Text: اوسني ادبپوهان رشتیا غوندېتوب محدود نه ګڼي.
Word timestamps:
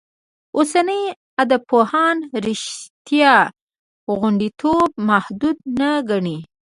اوسني 0.55 1.01
ادبپوهان 1.43 2.17
رشتیا 2.45 3.35
غوندېتوب 4.19 4.89
محدود 5.07 5.57
نه 5.79 5.89
ګڼي. 6.09 6.37